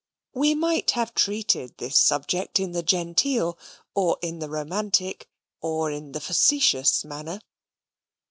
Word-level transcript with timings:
We 0.33 0.55
might 0.55 0.89
have 0.97 1.13
treated 1.13 1.77
this 1.77 1.95
subject 1.99 2.59
in 2.59 2.71
the 2.71 2.81
genteel, 2.81 3.59
or 3.93 4.17
in 4.23 4.39
the 4.39 4.49
romantic, 4.49 5.29
or 5.61 5.91
in 5.91 6.13
the 6.13 6.19
facetious 6.19 7.05
manner. 7.05 7.39